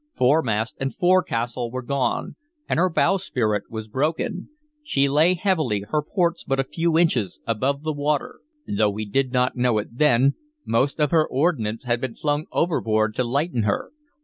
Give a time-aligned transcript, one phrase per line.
[0.15, 2.35] Foremast and forecastle were gone,
[2.67, 4.49] and her bowsprit was broken.
[4.81, 8.39] She lay heavily, her ports but a few inches above the water.
[8.67, 10.33] Though we did not know it then,
[10.65, 13.91] most of her ordnance had been flung overboard to lighten her.